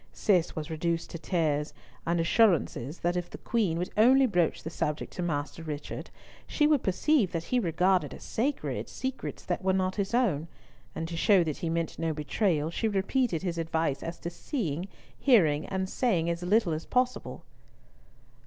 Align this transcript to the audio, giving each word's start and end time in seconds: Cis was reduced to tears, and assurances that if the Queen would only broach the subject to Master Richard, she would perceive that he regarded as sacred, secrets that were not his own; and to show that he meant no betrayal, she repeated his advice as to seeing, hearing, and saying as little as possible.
Cis 0.13 0.55
was 0.55 0.71
reduced 0.71 1.11
to 1.11 1.19
tears, 1.19 1.75
and 2.07 2.19
assurances 2.19 2.97
that 3.01 3.15
if 3.15 3.29
the 3.29 3.37
Queen 3.37 3.77
would 3.77 3.91
only 3.95 4.25
broach 4.25 4.63
the 4.63 4.71
subject 4.71 5.13
to 5.13 5.21
Master 5.21 5.61
Richard, 5.61 6.09
she 6.47 6.65
would 6.65 6.81
perceive 6.81 7.31
that 7.33 7.43
he 7.43 7.59
regarded 7.59 8.11
as 8.11 8.23
sacred, 8.23 8.89
secrets 8.89 9.45
that 9.45 9.63
were 9.63 9.73
not 9.73 9.97
his 9.97 10.15
own; 10.15 10.47
and 10.95 11.07
to 11.07 11.15
show 11.15 11.43
that 11.43 11.57
he 11.57 11.69
meant 11.69 11.99
no 11.99 12.13
betrayal, 12.13 12.71
she 12.71 12.87
repeated 12.87 13.43
his 13.43 13.59
advice 13.59 14.01
as 14.01 14.17
to 14.21 14.31
seeing, 14.31 14.87
hearing, 15.19 15.67
and 15.67 15.87
saying 15.87 16.31
as 16.31 16.41
little 16.41 16.73
as 16.73 16.87
possible. 16.87 17.43